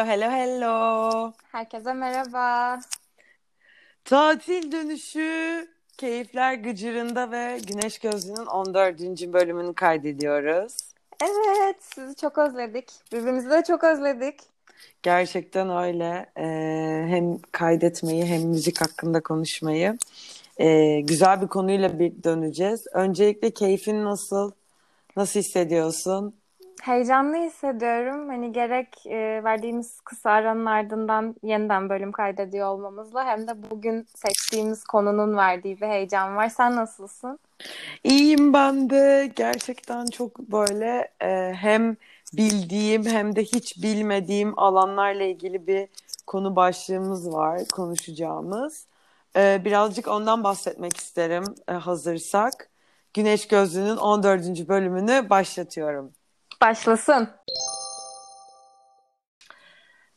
[0.00, 1.32] Hello, hello, hello.
[1.52, 2.80] Herkese merhaba.
[4.04, 9.32] Tatil dönüşü Keyifler Gıcırında ve Güneş Gözlüğü'nün 14.
[9.32, 10.76] bölümünü kaydediyoruz.
[11.22, 12.90] Evet, sizi çok özledik.
[13.12, 14.40] Birbirimizi de çok özledik.
[15.02, 16.26] Gerçekten öyle.
[16.36, 19.98] Ee, hem kaydetmeyi hem müzik hakkında konuşmayı.
[20.60, 22.86] Ee, güzel bir konuyla bir döneceğiz.
[22.92, 24.52] Öncelikle keyfin nasıl?
[25.16, 26.39] Nasıl hissediyorsun?
[26.82, 28.28] Heyecanlı hissediyorum.
[28.28, 34.84] Hani gerek e, verdiğimiz kısa aranın ardından yeniden bölüm kaydediyor olmamızla hem de bugün seçtiğimiz
[34.84, 36.48] konunun verdiği bir heyecan var.
[36.48, 37.38] Sen nasılsın?
[38.04, 39.32] İyiyim ben de.
[39.36, 41.96] Gerçekten çok böyle e, hem
[42.32, 45.88] bildiğim hem de hiç bilmediğim alanlarla ilgili bir
[46.26, 48.86] konu başlığımız var konuşacağımız.
[49.36, 52.70] E, birazcık ondan bahsetmek isterim e, hazırsak.
[53.14, 54.68] Güneş Gözlüğü'nün 14.
[54.68, 56.12] bölümünü başlatıyorum.
[56.62, 57.28] Başlasın.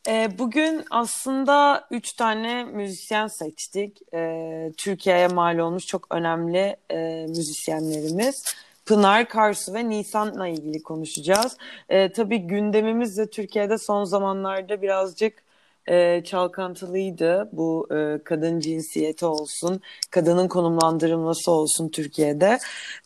[0.08, 4.14] E, bugün aslında üç tane müzisyen seçtik.
[4.14, 8.44] E, Türkiye'ye mal olmuş çok önemli e, müzisyenlerimiz.
[8.86, 11.56] Pınar Karsu ve Nisan'la ilgili konuşacağız.
[11.88, 15.42] E, tabii gündemimiz de Türkiye'de son zamanlarda birazcık
[15.86, 17.48] e, çalkantılıydı.
[17.52, 22.58] Bu e, kadın cinsiyeti olsun, kadının konumlandırılması olsun Türkiye'de.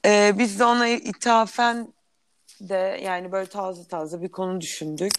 [0.07, 1.89] E, biz de ona ithafen
[2.61, 5.13] de yani böyle taze taze bir konu düşündük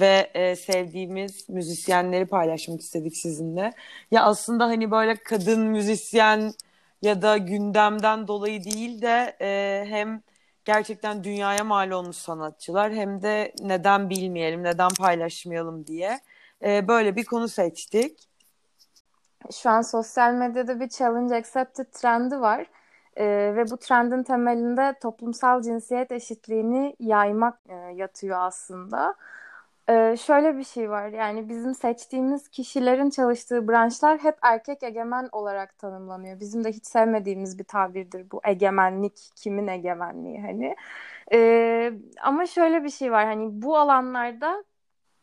[0.00, 3.72] ve e, sevdiğimiz müzisyenleri paylaşmak istedik sizinle.
[4.10, 6.52] Ya aslında hani böyle kadın müzisyen
[7.02, 10.22] ya da gündemden dolayı değil de e, hem
[10.64, 16.20] gerçekten dünyaya mal olmuş sanatçılar hem de neden bilmeyelim, neden paylaşmayalım diye
[16.64, 18.18] e, böyle bir konu seçtik.
[19.52, 22.66] Şu an sosyal medyada bir challenge accepted trendi var.
[23.20, 29.14] Ee, ve bu trendin temelinde toplumsal cinsiyet eşitliğini yaymak e, yatıyor aslında.
[29.88, 35.78] Ee, şöyle bir şey var yani bizim seçtiğimiz kişilerin çalıştığı branşlar hep erkek egemen olarak
[35.78, 36.40] tanımlanıyor.
[36.40, 40.76] Bizim de hiç sevmediğimiz bir tabirdir bu egemenlik, kimin egemenliği hani.
[41.32, 41.92] Ee,
[42.22, 44.64] ama şöyle bir şey var hani bu alanlarda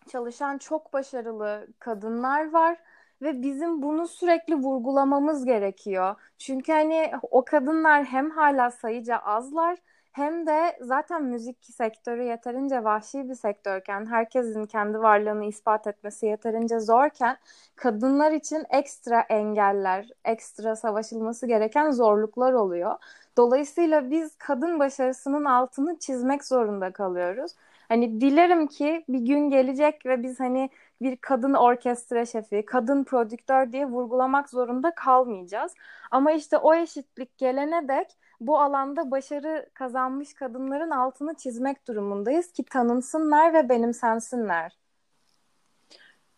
[0.08, 2.78] çalışan çok başarılı kadınlar var
[3.22, 6.16] ve bizim bunu sürekli vurgulamamız gerekiyor.
[6.38, 9.78] Çünkü hani o kadınlar hem hala sayıca azlar
[10.12, 16.80] hem de zaten müzik sektörü yeterince vahşi bir sektörken, herkesin kendi varlığını ispat etmesi yeterince
[16.80, 17.38] zorken
[17.76, 22.96] kadınlar için ekstra engeller, ekstra savaşılması gereken zorluklar oluyor.
[23.38, 27.52] Dolayısıyla biz kadın başarısının altını çizmek zorunda kalıyoruz.
[27.90, 30.70] Hani dilerim ki bir gün gelecek ve biz hani
[31.02, 35.74] bir kadın orkestra şefi, kadın prodüktör diye vurgulamak zorunda kalmayacağız.
[36.12, 38.08] Ama işte o eşitlik gelene dek
[38.40, 44.78] bu alanda başarı kazanmış kadınların altını çizmek durumundayız ki tanınsınlar ve benimsensinler.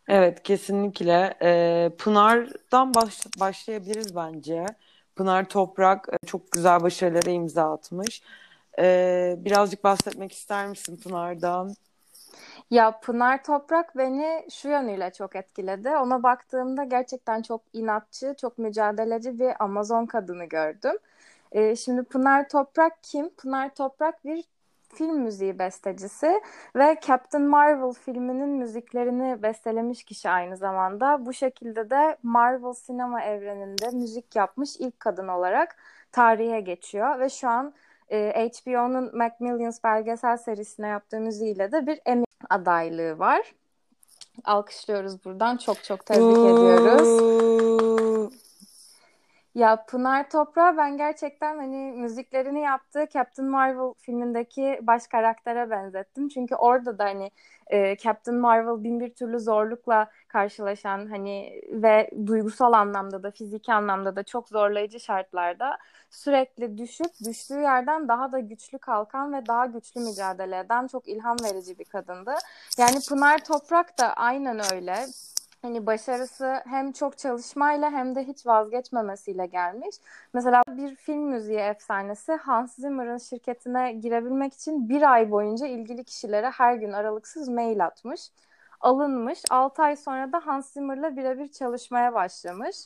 [0.08, 1.38] Evet kesinlikle.
[1.42, 4.66] Ee, Pınar'dan baş, başlayabiliriz bence.
[5.16, 8.22] Pınar Toprak e, çok güzel başarılara imza atmış.
[8.80, 11.76] Ee, birazcık bahsetmek ister misin Pınar'dan?
[12.70, 15.90] Ya Pınar Toprak beni şu yönüyle çok etkiledi.
[15.90, 20.96] Ona baktığımda gerçekten çok inatçı, çok mücadeleci bir Amazon kadını gördüm.
[21.52, 23.30] Ee, şimdi Pınar Toprak kim?
[23.30, 24.44] Pınar Toprak bir
[24.96, 26.42] film müziği bestecisi
[26.76, 31.26] ve Captain Marvel filminin müziklerini bestelemiş kişi aynı zamanda.
[31.26, 35.76] Bu şekilde de Marvel sinema evreninde müzik yapmış ilk kadın olarak
[36.12, 37.74] tarihe geçiyor ve şu an
[38.12, 43.42] e, HBO'nun Macmillions belgesel serisine yaptığı müziğiyle de bir Emmy adaylığı var.
[44.46, 45.58] Alkışlıyoruz buradan.
[45.58, 47.49] Çok çok tebrik ediyoruz.
[49.60, 56.30] Ya Pınar Toprağı ben gerçekten hani müziklerini yaptığı Captain Marvel filmindeki baş karaktere benzettim.
[56.30, 57.32] Çünkü orada da hani
[57.68, 64.16] e, Captain Marvel bin bir türlü zorlukla karşılaşan hani ve duygusal anlamda da fiziki anlamda
[64.16, 65.78] da çok zorlayıcı şartlarda
[66.10, 71.38] sürekli düşüp düştüğü yerden daha da güçlü kalkan ve daha güçlü mücadele eden çok ilham
[71.44, 72.36] verici bir kadındı.
[72.78, 75.06] Yani Pınar Toprak da aynen öyle
[75.62, 79.96] hani başarısı hem çok çalışmayla hem de hiç vazgeçmemesiyle gelmiş.
[80.34, 86.50] Mesela bir film müziği efsanesi Hans Zimmer'ın şirketine girebilmek için bir ay boyunca ilgili kişilere
[86.50, 88.30] her gün aralıksız mail atmış.
[88.82, 89.44] Alınmış.
[89.50, 92.78] 6 ay sonra da Hans Zimmer'la birebir çalışmaya başlamış.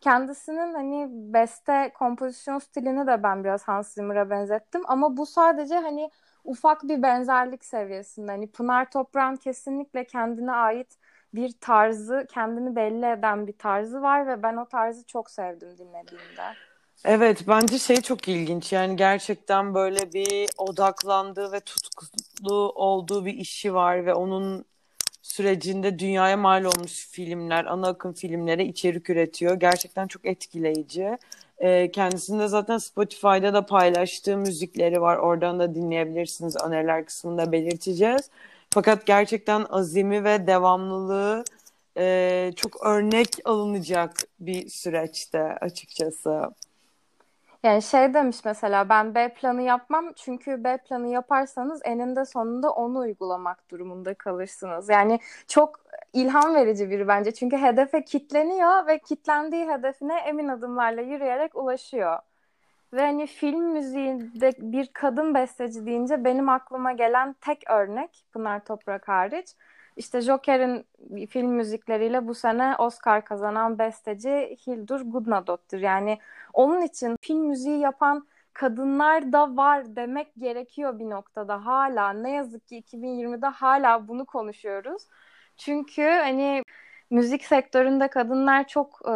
[0.00, 6.10] Kendisinin hani beste kompozisyon stilini de ben biraz Hans Zimmer'a benzettim ama bu sadece hani
[6.44, 8.30] ufak bir benzerlik seviyesinde.
[8.32, 10.98] Hani Pınar Toprak'ın kesinlikle kendine ait
[11.36, 16.42] bir tarzı, kendini belli eden bir tarzı var ve ben o tarzı çok sevdim dinlediğimde.
[17.04, 23.74] Evet bence şey çok ilginç yani gerçekten böyle bir odaklandığı ve tutkulu olduğu bir işi
[23.74, 24.64] var ve onun
[25.22, 29.54] sürecinde dünyaya mal olmuş filmler, ana akım filmlere içerik üretiyor.
[29.54, 31.18] Gerçekten çok etkileyici.
[31.58, 35.16] E, kendisinde zaten Spotify'da da paylaştığı müzikleri var.
[35.16, 36.56] Oradan da dinleyebilirsiniz.
[36.64, 38.30] Öneriler kısmında belirteceğiz.
[38.76, 41.44] Fakat gerçekten azimi ve devamlılığı
[41.98, 46.50] e, çok örnek alınacak bir süreçte açıkçası.
[47.62, 52.98] Yani şey demiş mesela ben B planı yapmam çünkü B planı yaparsanız eninde sonunda onu
[52.98, 54.88] uygulamak durumunda kalırsınız.
[54.88, 55.80] Yani çok
[56.12, 62.18] ilham verici biri bence çünkü hedefe kitleniyor ve kitlendiği hedefine emin adımlarla yürüyerek ulaşıyor.
[62.96, 69.08] Ve hani film müziğinde bir kadın besteci deyince benim aklıma gelen tek örnek Pınar Toprak
[69.08, 69.48] hariç
[69.96, 70.86] işte Joker'in
[71.26, 75.80] film müzikleriyle bu sene Oscar kazanan besteci Hildur Gudnadottir.
[75.80, 76.18] Yani
[76.52, 82.10] onun için film müziği yapan kadınlar da var demek gerekiyor bir noktada hala.
[82.12, 85.02] Ne yazık ki 2020'de hala bunu konuşuyoruz.
[85.56, 86.62] Çünkü hani
[87.10, 89.14] müzik sektöründe kadınlar çok e,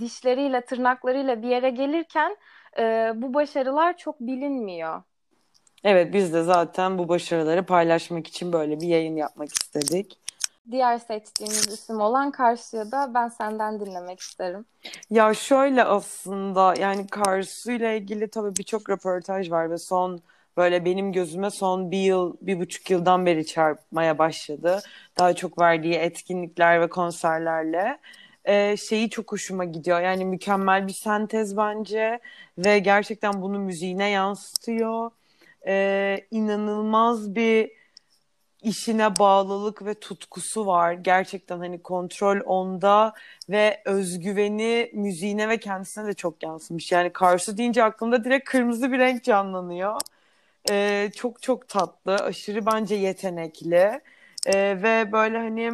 [0.00, 2.36] dişleriyle, tırnaklarıyla bir yere gelirken
[2.78, 5.02] e, bu başarılar çok bilinmiyor.
[5.84, 10.18] Evet biz de zaten bu başarıları paylaşmak için böyle bir yayın yapmak istedik.
[10.70, 14.64] Diğer seçtiğimiz isim olan Karsu'yu da ben senden dinlemek isterim.
[15.10, 20.20] Ya şöyle aslında yani Karsu ile ilgili tabii birçok röportaj var ve son
[20.58, 24.80] böyle benim gözüme son bir yıl, bir buçuk yıldan beri çarpmaya başladı.
[25.18, 27.98] Daha çok verdiği etkinlikler ve konserlerle.
[28.44, 30.00] Ee, şeyi çok hoşuma gidiyor.
[30.00, 32.20] Yani mükemmel bir sentez bence
[32.58, 35.10] ve gerçekten bunu müziğine yansıtıyor
[35.66, 37.70] e, inanılmaz bir
[38.62, 40.92] işine bağlılık ve tutkusu var.
[40.92, 43.12] Gerçekten hani kontrol onda
[43.50, 46.92] ve özgüveni müziğine ve kendisine de çok yansımış.
[46.92, 50.00] Yani Karsu deyince aklımda direkt kırmızı bir renk canlanıyor.
[50.70, 54.00] Ee, çok çok tatlı, aşırı bence yetenekli
[54.46, 55.72] ee, ve böyle hani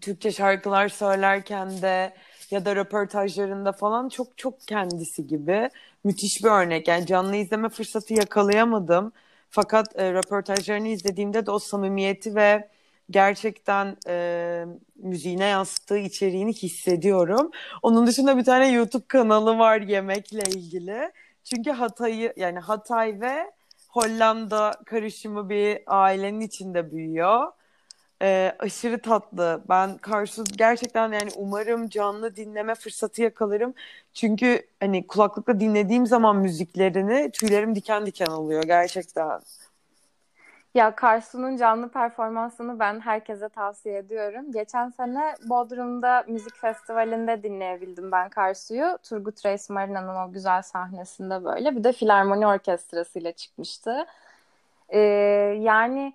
[0.00, 2.14] Türkçe şarkılar söylerken de
[2.50, 5.70] ya da röportajlarında falan çok çok kendisi gibi
[6.04, 6.88] müthiş bir örnek.
[6.88, 9.12] Yani canlı izleme fırsatı yakalayamadım.
[9.50, 12.68] Fakat e, röportajlarını izlediğimde de o samimiyeti ve
[13.10, 14.64] gerçekten e,
[14.96, 17.50] müziğine yansıttığı içeriğini hissediyorum.
[17.82, 21.12] Onun dışında bir tane YouTube kanalı var yemekle ilgili.
[21.44, 23.57] Çünkü Hatay'ı yani Hatay ve
[23.88, 27.52] Hollanda karışımı bir ailenin içinde büyüyor.
[28.22, 29.64] E, aşırı tatlı.
[29.68, 33.74] Ben Karsu gerçekten yani umarım canlı dinleme fırsatı yakalarım.
[34.14, 39.40] Çünkü hani kulaklıkla dinlediğim zaman müziklerini tüylerim diken diken oluyor gerçekten.
[40.74, 44.52] Ya Karsu'nun canlı performansını ben herkese tavsiye ediyorum.
[44.52, 48.98] Geçen sene Bodrum'da müzik festivalinde dinleyebildim ben Karsu'yu.
[49.02, 51.76] Turgut Reis Marina'nın o güzel sahnesinde böyle.
[51.76, 54.06] Bir de filarmoni orkestrasıyla çıkmıştı.
[54.88, 54.98] Ee,
[55.60, 56.14] yani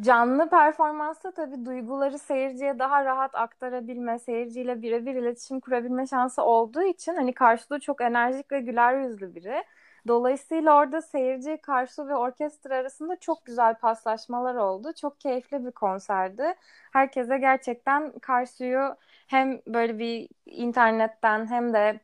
[0.00, 7.14] canlı performansta tabii duyguları seyirciye daha rahat aktarabilme, seyirciyle birebir iletişim kurabilme şansı olduğu için
[7.16, 9.64] hani karşıda çok enerjik ve güler yüzlü biri.
[10.08, 14.92] Dolayısıyla orada seyirci, karşı ve orkestra arasında çok güzel paslaşmalar oldu.
[15.00, 16.54] Çok keyifli bir konserdi.
[16.92, 22.00] Herkese gerçekten Karsu'yu hem böyle bir internetten hem de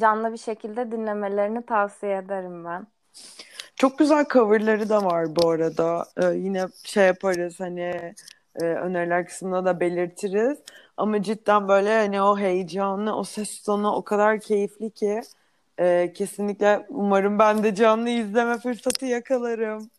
[0.00, 2.86] canlı bir şekilde dinlemelerini tavsiye ederim ben.
[3.76, 6.06] Çok güzel coverları da var bu arada.
[6.16, 8.14] Ee, yine şey yaparız hani
[8.56, 10.58] e, öneriler kısmında da belirtiriz.
[10.96, 15.20] Ama cidden böyle hani o heyecanlı, o ses tonu o kadar keyifli ki
[15.80, 19.90] e, kesinlikle umarım ben de canlı izleme fırsatı yakalarım.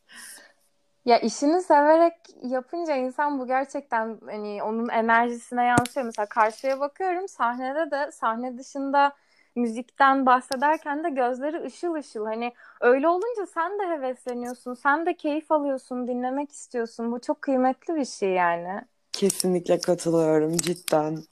[1.06, 2.14] Ya işini severek
[2.44, 6.06] yapınca insan bu gerçekten hani onun enerjisine yansıyor.
[6.06, 9.14] Mesela karşıya bakıyorum sahnede de sahne dışında
[9.56, 12.26] müzikten bahsederken de gözleri ışıl ışıl.
[12.26, 17.12] Hani öyle olunca sen de hevesleniyorsun, sen de keyif alıyorsun, dinlemek istiyorsun.
[17.12, 18.82] Bu çok kıymetli bir şey yani.
[19.12, 21.24] Kesinlikle katılıyorum cidden.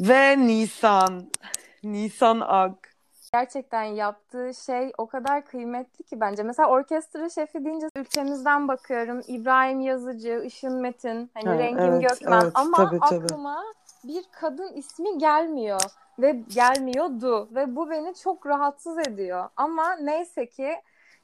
[0.00, 1.30] Ve Nisan.
[1.82, 2.91] Nisan Ak.
[3.34, 6.42] Gerçekten yaptığı şey o kadar kıymetli ki bence.
[6.42, 9.22] Mesela orkestra şefi deyince ülkemizden bakıyorum.
[9.28, 12.40] İbrahim Yazıcı, Işın Metin, hani ha, Rengin evet, Gökmen.
[12.40, 13.24] Evet, Ama tabii, tabii.
[13.24, 13.64] aklıma
[14.04, 15.80] bir kadın ismi gelmiyor
[16.18, 19.48] ve gelmiyordu ve bu beni çok rahatsız ediyor.
[19.56, 20.74] Ama neyse ki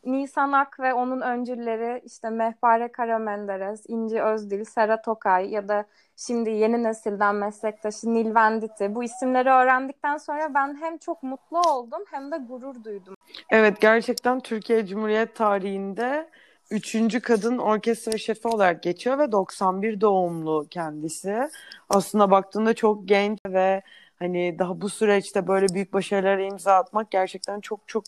[0.04, 5.84] Nisan Ak ve onun öncülleri işte Mehpare Karamenderes, İnci Özdil, Serhat Tokay ya da
[6.16, 12.02] şimdi yeni nesilden meslektaşı Nil Venditi bu isimleri öğrendikten sonra ben hem çok mutlu oldum
[12.10, 13.14] hem de gurur duydum.
[13.50, 16.28] Evet gerçekten Türkiye Cumhuriyet tarihinde
[16.70, 21.48] üçüncü kadın orkestra şefi olarak geçiyor ve 91 doğumlu kendisi.
[21.88, 23.82] Aslında baktığında çok genç ve
[24.18, 28.04] Hani daha bu süreçte böyle büyük başarılara imza atmak gerçekten çok çok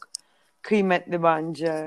[0.62, 1.86] kıymetli bence.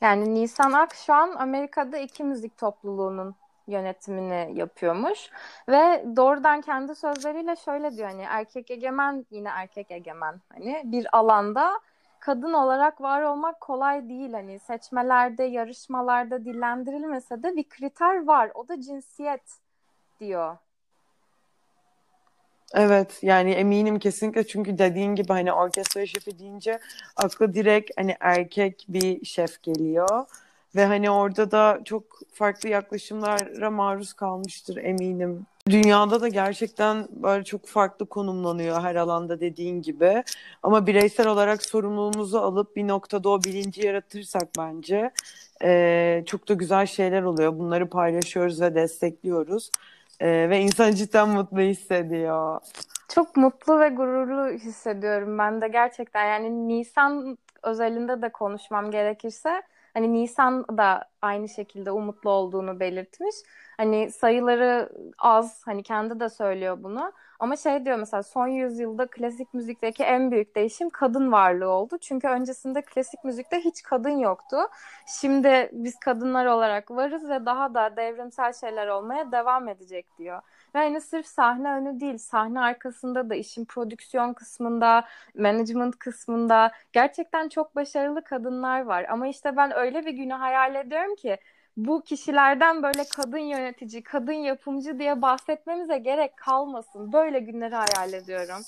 [0.00, 3.34] Yani Nisan Ak şu an Amerika'da iki müzik topluluğunun
[3.66, 5.30] yönetimini yapıyormuş
[5.68, 11.80] ve doğrudan kendi sözleriyle şöyle diyor hani erkek egemen yine erkek egemen hani bir alanda
[12.20, 18.68] kadın olarak var olmak kolay değil hani seçmelerde yarışmalarda dillendirilmese de bir kriter var o
[18.68, 19.58] da cinsiyet
[20.20, 20.56] diyor.
[22.74, 26.78] Evet yani eminim kesinlikle çünkü dediğin gibi hani orkestra şefi deyince
[27.16, 30.26] aklı direkt hani erkek bir şef geliyor
[30.76, 35.46] ve hani orada da çok farklı yaklaşımlara maruz kalmıştır eminim.
[35.70, 40.24] Dünyada da gerçekten böyle çok farklı konumlanıyor her alanda dediğin gibi.
[40.62, 45.10] Ama bireysel olarak sorumluluğumuzu alıp bir noktada o bilinci yaratırsak bence
[45.62, 47.58] e, çok da güzel şeyler oluyor.
[47.58, 49.70] Bunları paylaşıyoruz ve destekliyoruz.
[50.20, 52.60] E, ve insan cidden mutlu hissediyor.
[53.08, 56.24] Çok mutlu ve gururlu hissediyorum ben de gerçekten.
[56.24, 59.62] Yani Nisan özelinde de konuşmam gerekirse
[59.96, 63.34] Hani Nisan da aynı şekilde umutlu olduğunu belirtmiş.
[63.76, 64.88] Hani sayıları
[65.18, 67.12] az, hani kendi de söylüyor bunu.
[67.38, 71.98] Ama şey diyor mesela son yüzyılda klasik müzikteki en büyük değişim kadın varlığı oldu.
[71.98, 74.56] Çünkü öncesinde klasik müzikte hiç kadın yoktu.
[75.20, 80.42] Şimdi biz kadınlar olarak varız ve daha da devrimsel şeyler olmaya devam edecek diyor.
[80.76, 85.04] Ve hani sırf sahne önü değil, sahne arkasında da işin prodüksiyon kısmında,
[85.38, 89.06] management kısmında gerçekten çok başarılı kadınlar var.
[89.08, 91.36] Ama işte ben öyle bir günü hayal ediyorum ki
[91.76, 97.12] bu kişilerden böyle kadın yönetici, kadın yapımcı diye bahsetmemize gerek kalmasın.
[97.12, 98.62] Böyle günleri hayal ediyorum.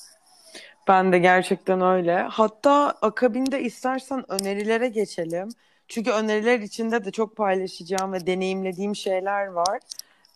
[0.89, 2.17] Ben de gerçekten öyle.
[2.17, 5.49] Hatta akabinde istersen önerilere geçelim.
[5.89, 9.79] Çünkü öneriler içinde de çok paylaşacağım ve deneyimlediğim şeyler var.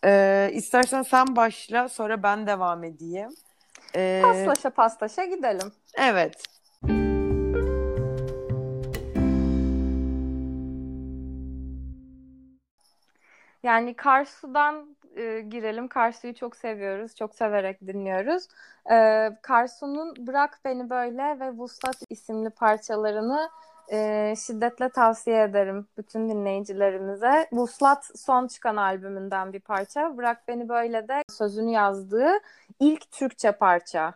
[0.05, 3.29] Ee, istersen sen başla sonra ben devam edeyim.
[3.95, 5.71] Ee, paslaşa paslaşa gidelim.
[5.97, 6.43] Evet.
[13.63, 15.87] Yani Karsu'dan e, girelim.
[15.87, 17.15] Karsu'yu çok seviyoruz.
[17.15, 18.47] Çok severek dinliyoruz.
[18.91, 23.49] E, Karsu'nun Bırak Beni Böyle ve Vuslat isimli parçalarını
[23.93, 27.47] e, şiddetle tavsiye ederim bütün dinleyicilerimize.
[27.51, 30.17] Vuslat son çıkan albümünden bir parça.
[30.17, 32.31] Bırak Beni Böyle de sözünü yazdığı
[32.79, 34.13] ilk Türkçe parça.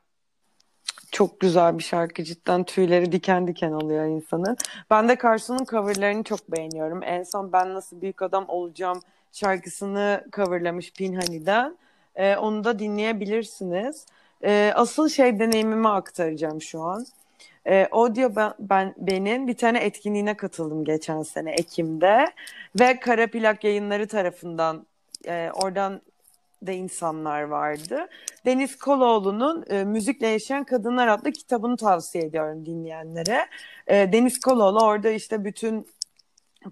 [1.12, 4.58] Çok güzel bir şarkı cidden tüyleri diken diken oluyor insanın.
[4.90, 7.04] Ben de Karsu'nun coverlarını çok beğeniyorum.
[7.04, 9.00] En son Ben Nasıl Büyük Adam Olacağım
[9.32, 11.78] şarkısını coverlamış Pinhani'den.
[12.16, 14.06] Ee, onu da dinleyebilirsiniz.
[14.44, 17.06] Ee, asıl şey deneyimimi aktaracağım şu an.
[17.68, 22.26] E, Audio ben, ben benim bir tane etkinliğine katıldım geçen sene Ekim'de
[22.80, 24.86] ve Kara Plak Yayınları tarafından
[25.28, 26.02] e, oradan
[26.68, 28.08] da insanlar vardı.
[28.46, 33.48] Deniz Koloğlu'nun e, Müzikle Yaşayan Kadınlar adlı kitabını tavsiye ediyorum dinleyenlere.
[33.88, 35.88] E, Deniz Koloğlu orada işte bütün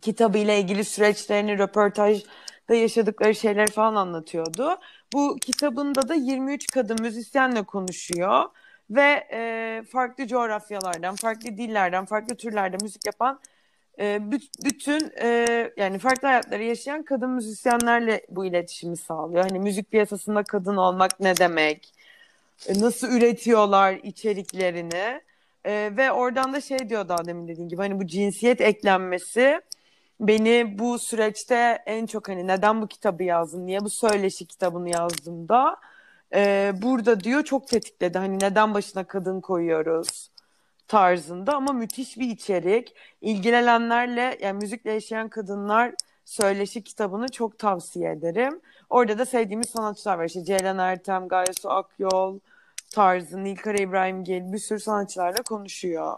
[0.02, 4.78] kitabıyla ilgili süreçlerini, röportajda yaşadıkları şeyleri falan anlatıyordu.
[5.14, 8.44] Bu kitabında da 23 kadın müzisyenle konuşuyor
[8.90, 13.40] ve e, farklı coğrafyalardan, farklı dillerden, farklı türlerde müzik yapan
[14.00, 14.20] e,
[14.66, 19.44] bütün e, yani farklı hayatları yaşayan kadın müzisyenlerle bu iletişimi sağlıyor.
[19.50, 21.94] Hani müzik piyasasında kadın olmak ne demek?
[22.68, 25.22] E, nasıl üretiyorlar içeriklerini?
[25.66, 29.62] E, ve oradan da şey diyor daha demin dediğin gibi hani bu cinsiyet eklenmesi
[30.20, 35.50] beni bu süreçte en çok hani neden bu kitabı yazdım, niye bu söyleşi kitabını yazdım
[35.50, 35.78] da
[36.36, 38.18] e, burada diyor çok tetikledi.
[38.18, 40.32] Hani neden başına kadın koyuyoruz
[40.88, 42.96] tarzında ama müthiş bir içerik.
[43.22, 45.94] İlgilenenlerle yani müzikle yaşayan kadınlar
[46.26, 48.62] söyleşi kitabını çok tavsiye ederim.
[48.90, 50.26] Orada da sevdiğimiz sanatçılar var.
[50.26, 52.40] İşte Ceylan Ertem, Gayesu Akyol
[52.92, 56.18] tarzı, Nilkara İbrahimgil bir sürü sanatçılarla konuşuyor.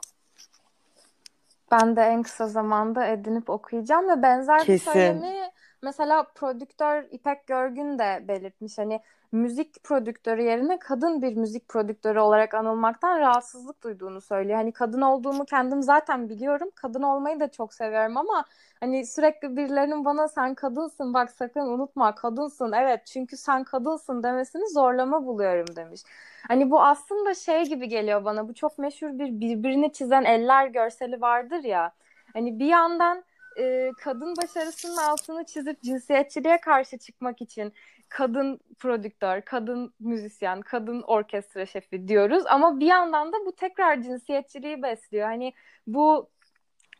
[1.72, 4.74] Ben de en kısa zamanda edinip okuyacağım ve benzer Kesin.
[4.74, 8.78] bir söylemi mesela prodüktör İpek Görgün de belirtmiş.
[8.78, 14.58] Hani müzik prodüktörü yerine kadın bir müzik prodüktörü olarak anılmaktan rahatsızlık duyduğunu söylüyor.
[14.58, 16.70] Hani kadın olduğumu kendim zaten biliyorum.
[16.76, 18.46] Kadın olmayı da çok seviyorum ama
[18.80, 24.70] hani sürekli birilerinin bana sen kadınsın bak sakın unutma kadınsın evet çünkü sen kadınsın demesini
[24.70, 26.02] zorlama buluyorum demiş.
[26.48, 31.22] Hani bu aslında şey gibi geliyor bana bu çok meşhur bir birbirini çizen eller görseli
[31.22, 31.92] vardır ya.
[32.34, 33.24] Hani bir yandan
[33.58, 37.74] e, kadın başarısının altını çizip cinsiyetçiliğe karşı çıkmak için
[38.10, 42.44] kadın prodüktör, kadın müzisyen, kadın orkestra şefi diyoruz.
[42.48, 45.28] Ama bir yandan da bu tekrar cinsiyetçiliği besliyor.
[45.28, 45.54] Hani
[45.88, 46.30] bu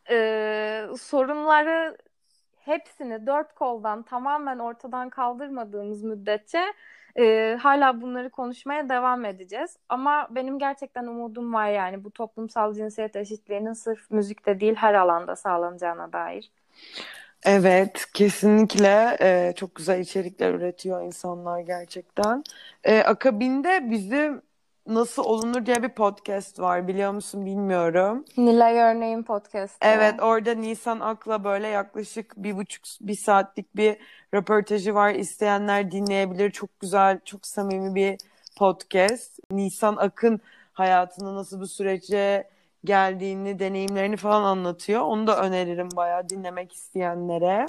[0.10, 1.98] e, sorunları
[2.58, 6.62] hepsini dört koldan tamamen ortadan kaldırmadığımız müddetçe
[7.20, 9.78] e, hala bunları konuşmaya devam edeceğiz.
[9.90, 15.36] Ama benim gerçekten umudum var yani bu toplumsal cinsiyet eşitliğinin sırf müzikte değil her alanda
[15.36, 16.52] sağlanacağına dair.
[17.46, 22.44] Evet, kesinlikle e, çok güzel içerikler üretiyor insanlar gerçekten.
[22.84, 24.42] E, akabinde bizim
[24.88, 28.26] Nasıl Olunur diye bir podcast var biliyor musun bilmiyorum.
[28.38, 29.78] Nilay Örneğin podcast'ı.
[29.82, 33.98] Evet orada Nisan Ak'la böyle yaklaşık bir buçuk bir saatlik bir
[34.34, 35.14] röportajı var.
[35.14, 36.52] İsteyenler dinleyebilir.
[36.52, 38.18] Çok güzel, çok samimi bir
[38.58, 39.40] podcast.
[39.52, 40.42] Nisan Ak'ın
[40.74, 42.50] hayatında nasıl bu sürece
[42.84, 45.02] geldiğini, deneyimlerini falan anlatıyor.
[45.02, 47.66] Onu da öneririm bayağı dinlemek isteyenlere.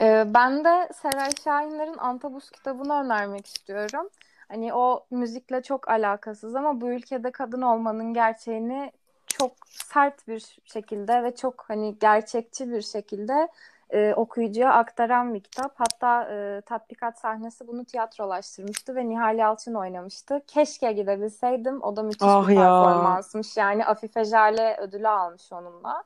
[0.00, 4.08] Ee, ben de Seray Şahinler'in Antabus kitabını önermek istiyorum.
[4.48, 8.92] Hani o müzikle çok alakasız ama bu ülkede kadın olmanın gerçeğini
[9.26, 13.48] çok sert bir şekilde ve çok hani gerçekçi bir şekilde
[13.90, 15.72] e, okuyucuya aktaran bir kitap.
[15.80, 20.42] Hatta e, tatbikat sahnesi bunu tiyatrolaştırmıştı ve Nihal Yalçın oynamıştı.
[20.46, 21.82] Keşke gidebilseydim.
[21.82, 22.62] O da müthiş Ah bir ya.
[22.62, 23.56] performansmış.
[23.56, 26.04] Yani Afife Jale ödülü almış onunla.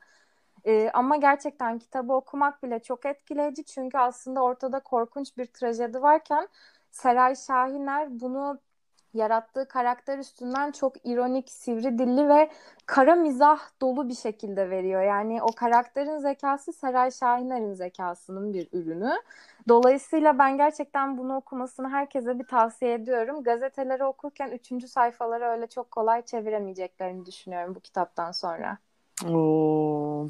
[0.65, 3.63] E, ama gerçekten kitabı okumak bile çok etkileyici.
[3.63, 6.47] Çünkü aslında ortada korkunç bir trajedi varken
[6.91, 8.59] Seray Şahiner bunu
[9.13, 12.49] yarattığı karakter üstünden çok ironik, sivri dilli ve
[12.85, 15.01] kara mizah dolu bir şekilde veriyor.
[15.01, 19.11] Yani o karakterin zekası Seray Şahiner'in zekasının bir ürünü.
[19.67, 23.43] Dolayısıyla ben gerçekten bunu okumasını herkese bir tavsiye ediyorum.
[23.43, 28.77] Gazeteleri okurken üçüncü sayfaları öyle çok kolay çeviremeyeceklerini düşünüyorum bu kitaptan sonra.
[29.29, 30.27] Oo,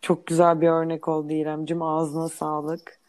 [0.00, 1.82] çok güzel bir örnek oldu İremcim.
[1.82, 3.00] Ağzına sağlık.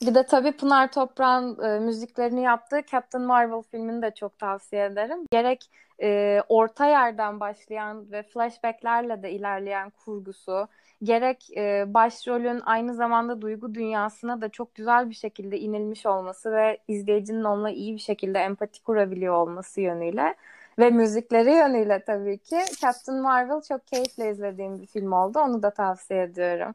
[0.00, 5.18] Bir de tabii Pınar Toprak'ın e, müziklerini yaptığı Captain Marvel filmini de çok tavsiye ederim.
[5.30, 5.70] Gerek
[6.02, 10.68] e, orta yerden başlayan ve flashbacklerle de ilerleyen kurgusu,
[11.02, 16.78] gerek e, başrolün aynı zamanda duygu dünyasına da çok güzel bir şekilde inilmiş olması ve
[16.88, 20.34] izleyicinin onunla iyi bir şekilde empati kurabiliyor olması yönüyle
[20.78, 25.38] ve müzikleri yönüyle tabii ki Captain Marvel çok keyifle izlediğim bir film oldu.
[25.38, 26.74] Onu da tavsiye ediyorum.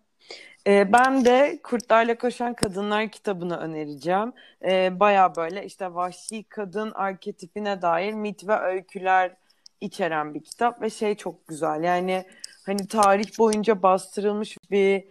[0.68, 4.34] Ee, ben de Kurtlarla Koşan Kadınlar kitabını önereceğim.
[4.66, 9.36] Ee, Baya böyle işte vahşi kadın arketipine dair mit ve öyküler
[9.82, 11.84] içeren bir kitap ve şey çok güzel.
[11.84, 12.26] Yani
[12.66, 15.04] hani tarih boyunca bastırılmış bir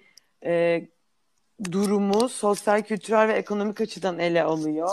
[0.44, 0.82] e,
[1.72, 4.92] durumu sosyal, kültürel ve ekonomik açıdan ele alıyor.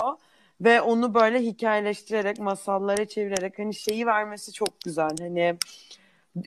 [0.62, 5.12] Ve onu böyle hikayeleştirerek, masallara çevirerek hani şeyi vermesi çok güzel.
[5.20, 5.58] Hani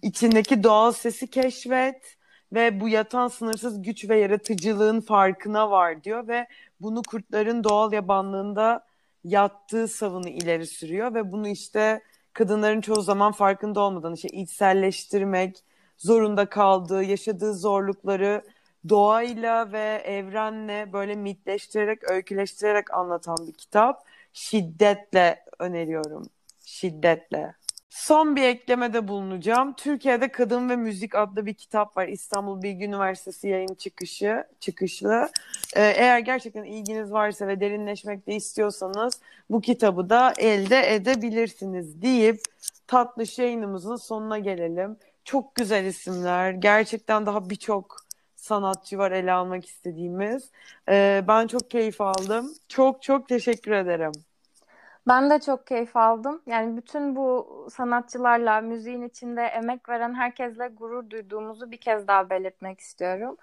[0.03, 2.17] içindeki doğal sesi keşfet
[2.53, 6.47] ve bu yatan sınırsız güç ve yaratıcılığın farkına var diyor ve
[6.81, 8.87] bunu kurtların doğal yabanlığında
[9.25, 15.65] yattığı savını ileri sürüyor ve bunu işte kadınların çoğu zaman farkında olmadan işte içselleştirmek
[15.97, 18.43] zorunda kaldığı, yaşadığı zorlukları
[18.89, 24.05] doğayla ve evrenle böyle mitleştirerek, öyküleştirerek anlatan bir kitap.
[24.33, 26.27] Şiddetle öneriyorum.
[26.65, 27.55] Şiddetle.
[27.91, 29.73] Son bir eklemede bulunacağım.
[29.73, 32.09] Türkiye'de Kadın ve Müzik adlı bir kitap var.
[32.09, 35.29] İstanbul Bilgi Üniversitesi yayın çıkışı, çıkışlı.
[35.77, 42.41] Ee, eğer gerçekten ilginiz varsa ve derinleşmek de istiyorsanız bu kitabı da elde edebilirsiniz deyip
[42.87, 44.97] tatlı yayınımızın sonuna gelelim.
[45.25, 46.53] Çok güzel isimler.
[46.53, 48.02] Gerçekten daha birçok
[48.43, 50.51] sanatçı var ele almak istediğimiz.
[50.89, 52.55] Ee, ben çok keyif aldım.
[52.69, 54.13] Çok çok teşekkür ederim.
[55.09, 56.43] Ben de çok keyif aldım.
[56.47, 62.81] Yani bütün bu sanatçılarla, müziğin içinde emek veren herkesle gurur duyduğumuzu bir kez daha belirtmek
[62.81, 63.37] istiyorum.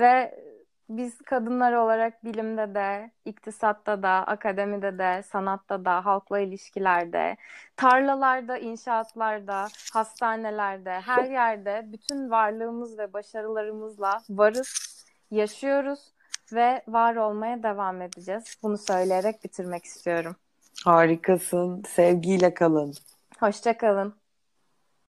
[0.00, 0.38] Ve
[0.88, 7.36] biz kadınlar olarak bilimde de, iktisatta da, akademide de, sanatta da, halkla ilişkilerde,
[7.76, 16.12] tarlalarda, inşaatlarda, hastanelerde, her yerde bütün varlığımız ve başarılarımızla varız, yaşıyoruz
[16.52, 18.44] ve var olmaya devam edeceğiz.
[18.62, 20.36] Bunu söyleyerek bitirmek istiyorum.
[20.84, 21.82] Harikasın.
[21.88, 22.94] Sevgiyle kalın.
[23.40, 24.21] Hoşça kalın.